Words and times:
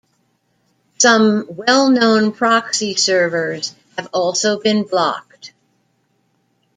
Some 0.97 1.45
well-known 1.47 2.31
proxy 2.33 2.95
servers 2.95 3.75
have 3.99 4.09
also 4.11 4.59
been 4.59 4.81
blocked. 4.81 5.53